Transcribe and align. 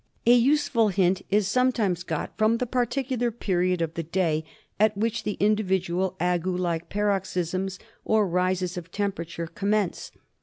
A 0.25 0.33
useful 0.33 0.87
hint 0.87 1.21
is 1.29 1.47
sometimes 1.47 2.01
got 2.01 2.35
from 2.35 2.57
the 2.57 2.65
particular 2.65 3.29
period 3.29 3.83
of 3.83 3.93
the 3.93 4.01
day 4.01 4.43
at 4.79 4.97
which 4.97 5.21
the 5.21 5.37
individual 5.39 6.15
ague 6.19 6.47
like 6.47 6.89
paroxysms 6.89 7.77
or 8.03 8.27
rises 8.27 8.77
of 8.77 8.91
temperature 8.91 9.45
commence. 9.45 10.11